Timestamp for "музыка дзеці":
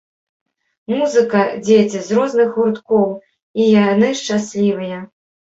0.93-1.99